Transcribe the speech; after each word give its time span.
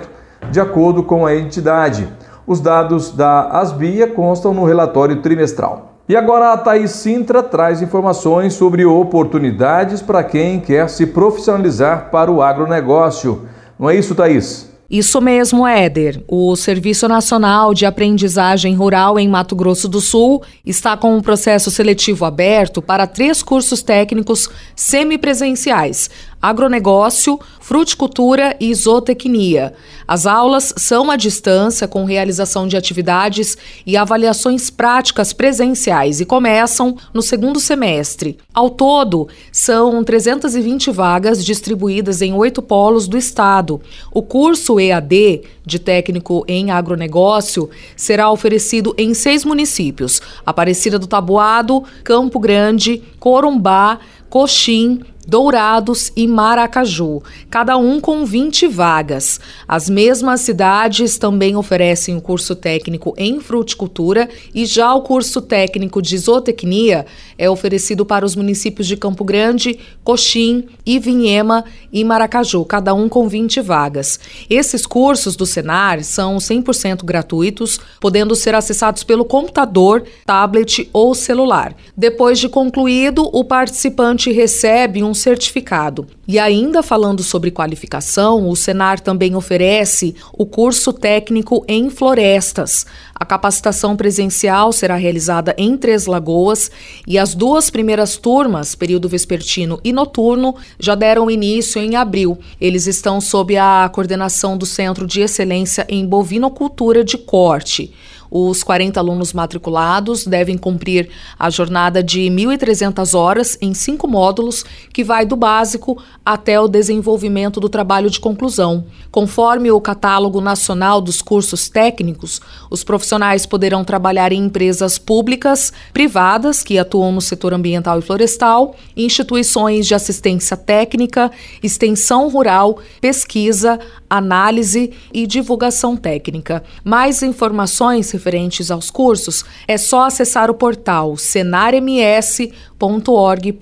de 0.50 0.58
acordo 0.60 1.02
com 1.02 1.24
a 1.26 1.34
entidade. 1.34 2.06
Os 2.46 2.60
dados 2.60 3.10
da 3.12 3.52
Asbia 3.58 4.06
constam 4.08 4.52
no 4.52 4.64
relatório 4.66 5.22
trimestral. 5.22 5.92
E 6.06 6.14
agora 6.14 6.52
a 6.52 6.58
Thaís 6.58 6.90
Sintra 6.90 7.42
traz 7.42 7.80
informações 7.80 8.52
sobre 8.52 8.84
oportunidades 8.84 10.02
para 10.02 10.22
quem 10.22 10.60
quer 10.60 10.90
se 10.90 11.06
profissionalizar 11.06 12.10
para 12.10 12.30
o 12.30 12.42
agronegócio. 12.42 13.42
Não 13.78 13.88
é 13.88 13.94
isso, 13.96 14.14
Thaís? 14.14 14.73
Isso 14.90 15.20
mesmo, 15.20 15.66
Éder. 15.66 16.22
O 16.28 16.54
Serviço 16.56 17.08
Nacional 17.08 17.72
de 17.72 17.86
Aprendizagem 17.86 18.74
Rural 18.74 19.18
em 19.18 19.28
Mato 19.28 19.56
Grosso 19.56 19.88
do 19.88 20.00
Sul 20.00 20.42
está 20.64 20.96
com 20.96 21.16
um 21.16 21.20
processo 21.20 21.70
seletivo 21.70 22.24
aberto 22.24 22.82
para 22.82 23.06
três 23.06 23.42
cursos 23.42 23.82
técnicos 23.82 24.48
semipresenciais: 24.76 26.10
agronegócio, 26.40 27.40
fruticultura 27.60 28.54
e 28.60 28.74
zootecnia. 28.74 29.72
As 30.06 30.26
aulas 30.26 30.74
são 30.76 31.10
à 31.10 31.16
distância, 31.16 31.88
com 31.88 32.04
realização 32.04 32.68
de 32.68 32.76
atividades 32.76 33.56
e 33.86 33.96
avaliações 33.96 34.68
práticas 34.68 35.32
presenciais 35.32 36.20
e 36.20 36.26
começam 36.26 36.94
no 37.14 37.22
segundo 37.22 37.58
semestre. 37.58 38.36
Ao 38.52 38.68
todo, 38.68 39.28
são 39.50 40.04
320 40.04 40.90
vagas 40.90 41.42
distribuídas 41.44 42.20
em 42.20 42.34
oito 42.34 42.60
polos 42.60 43.08
do 43.08 43.16
estado. 43.16 43.80
O 44.12 44.22
curso 44.22 44.73
EAD 44.78 45.42
de 45.64 45.78
técnico 45.78 46.44
em 46.46 46.70
agronegócio 46.70 47.70
será 47.96 48.30
oferecido 48.30 48.94
em 48.98 49.14
seis 49.14 49.44
municípios: 49.44 50.20
Aparecida 50.44 50.98
do 50.98 51.06
Taboado, 51.06 51.84
Campo 52.02 52.38
Grande, 52.38 53.02
Corumbá, 53.18 53.98
Coxim, 54.28 55.00
Dourados 55.26 56.12
e 56.14 56.26
Maracaju, 56.26 57.22
cada 57.50 57.76
um 57.78 57.98
com 58.00 58.24
20 58.26 58.66
vagas. 58.68 59.40
As 59.66 59.88
mesmas 59.88 60.42
cidades 60.42 61.16
também 61.18 61.56
oferecem 61.56 62.14
o 62.16 62.20
curso 62.20 62.54
técnico 62.54 63.14
em 63.16 63.40
fruticultura 63.40 64.28
e 64.54 64.66
já 64.66 64.92
o 64.94 65.00
curso 65.02 65.40
técnico 65.40 66.02
de 66.02 66.16
zootecnia 66.18 67.06
é 67.38 67.48
oferecido 67.48 68.04
para 68.04 68.24
os 68.24 68.36
municípios 68.36 68.86
de 68.86 68.96
Campo 68.96 69.24
Grande, 69.24 69.78
Coxim, 70.04 70.64
Ivinhema 70.84 71.64
e 71.92 72.04
Maracaju, 72.04 72.64
cada 72.66 72.92
um 72.94 73.08
com 73.08 73.26
20 73.28 73.60
vagas. 73.62 74.20
Esses 74.50 74.84
cursos 74.86 75.36
do 75.36 75.46
Senar 75.46 76.04
são 76.04 76.36
100% 76.36 77.02
gratuitos, 77.04 77.80
podendo 78.00 78.36
ser 78.36 78.54
acessados 78.54 79.02
pelo 79.02 79.24
computador, 79.24 80.04
tablet 80.26 80.88
ou 80.92 81.14
celular. 81.14 81.74
Depois 81.96 82.38
de 82.38 82.48
concluído, 82.48 83.28
o 83.32 83.42
participante 83.44 84.30
recebe 84.30 85.02
um 85.02 85.13
um 85.14 85.14
certificado. 85.14 86.06
E 86.26 86.38
ainda 86.38 86.82
falando 86.82 87.22
sobre 87.22 87.52
qualificação, 87.52 88.48
o 88.48 88.56
Senar 88.56 88.98
também 89.00 89.36
oferece 89.36 90.14
o 90.32 90.44
curso 90.44 90.92
técnico 90.92 91.64
em 91.68 91.88
florestas. 91.88 92.84
A 93.14 93.24
capacitação 93.24 93.96
presencial 93.96 94.72
será 94.72 94.96
realizada 94.96 95.54
em 95.56 95.76
Três 95.76 96.06
Lagoas 96.06 96.70
e 97.06 97.16
as 97.16 97.34
duas 97.34 97.70
primeiras 97.70 98.16
turmas, 98.16 98.74
período 98.74 99.08
vespertino 99.08 99.78
e 99.84 99.92
noturno, 99.92 100.56
já 100.80 100.96
deram 100.96 101.30
início 101.30 101.80
em 101.80 101.94
abril. 101.94 102.36
Eles 102.60 102.86
estão 102.88 103.20
sob 103.20 103.56
a 103.56 103.88
coordenação 103.92 104.58
do 104.58 104.66
Centro 104.66 105.06
de 105.06 105.20
Excelência 105.20 105.86
em 105.88 106.04
Bovinocultura 106.04 107.04
de 107.04 107.16
Corte. 107.16 107.92
Os 108.30 108.62
40 108.62 108.98
alunos 108.98 109.32
matriculados 109.32 110.24
devem 110.26 110.56
cumprir 110.56 111.08
a 111.38 111.50
jornada 111.50 112.02
de 112.02 112.20
1.300 112.22 113.16
horas 113.18 113.56
em 113.60 113.74
cinco 113.74 114.06
módulos, 114.06 114.64
que 114.92 115.04
vai 115.04 115.26
do 115.26 115.36
básico 115.36 116.00
até 116.24 116.58
o 116.60 116.68
desenvolvimento 116.68 117.60
do 117.60 117.68
trabalho 117.68 118.10
de 118.10 118.20
conclusão. 118.20 118.84
Conforme 119.10 119.70
o 119.70 119.80
Catálogo 119.80 120.40
Nacional 120.40 121.00
dos 121.00 121.20
Cursos 121.22 121.68
Técnicos, 121.68 122.40
os 122.70 122.82
profissionais 122.82 123.46
poderão 123.46 123.84
trabalhar 123.84 124.32
em 124.32 124.44
empresas 124.46 124.98
públicas, 124.98 125.72
privadas, 125.92 126.62
que 126.62 126.78
atuam 126.78 127.12
no 127.12 127.20
setor 127.20 127.52
ambiental 127.54 127.98
e 127.98 128.02
florestal, 128.02 128.74
instituições 128.96 129.86
de 129.86 129.94
assistência 129.94 130.56
técnica, 130.56 131.30
extensão 131.62 132.28
rural, 132.28 132.78
pesquisa, 133.00 133.78
análise 134.08 134.92
e 135.12 135.26
divulgação 135.26 135.96
técnica. 135.96 136.62
Mais 136.84 137.22
informações 137.22 138.10
referentes 138.24 138.70
aos 138.70 138.90
cursos, 138.90 139.44
é 139.68 139.76
só 139.76 140.04
acessar 140.04 140.50
o 140.50 140.54
portal 140.54 141.14
senarms.org.br. 141.18 143.54